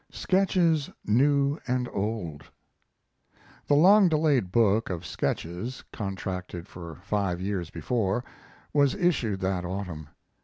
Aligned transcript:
"SKETCHES 0.11 0.89
NEW 1.05 1.59
AND 1.67 1.87
OLD" 1.93 2.45
The 3.67 3.75
long 3.75 4.09
delayed 4.09 4.51
book 4.51 4.89
of 4.89 5.05
Sketches, 5.05 5.83
contracted 5.93 6.67
for 6.67 6.95
five 7.03 7.39
years 7.39 7.69
before, 7.69 8.23
was 8.73 8.95
issued 8.95 9.41
that 9.41 9.63
autumn. 9.63 10.07